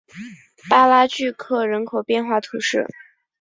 [0.67, 2.87] 巴拉聚克人口变化图示